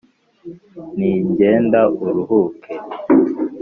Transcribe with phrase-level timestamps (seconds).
[0.95, 2.71] Nti: genda uruhuke